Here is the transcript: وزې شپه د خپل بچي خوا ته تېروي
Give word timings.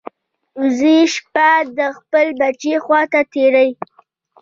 وزې 0.59 0.97
شپه 1.13 1.49
د 1.77 1.79
خپل 1.97 2.25
بچي 2.39 2.73
خوا 2.83 3.01
ته 3.11 3.19
تېروي 3.31 3.71